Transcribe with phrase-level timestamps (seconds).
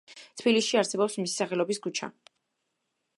[0.41, 2.13] თბილისში არსებობს მისი სახელობის ქუჩა.